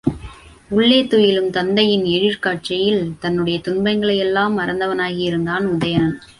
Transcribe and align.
உள்ளே 0.69 1.03
துயிலும் 1.03 1.49
தத்தையின் 1.49 2.05
எழிற் 2.05 2.39
காட்சியில் 2.39 3.13
தன்னுடைய 3.19 3.59
துன்பங்களை 3.59 4.15
யெல்லாம் 4.21 4.57
மறந்தவனாகி 4.59 5.17
இருந்தான் 5.17 5.67
உதயணன். 5.67 6.21